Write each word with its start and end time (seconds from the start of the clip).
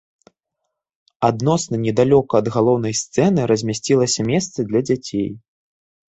Адносна 1.27 1.75
недалёка 1.85 2.33
ад 2.43 2.47
галоўнай 2.55 2.93
сцэны 3.01 3.45
размясцілася 3.51 4.25
месца 4.31 4.57
для 4.71 4.81
дзяцей. 4.89 5.29